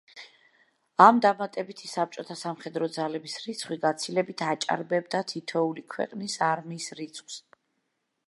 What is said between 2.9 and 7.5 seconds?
ძალების რიცხვი გაცილებით აჭარბებდა თითოეული ქვეყნის არმიის რიცხვს.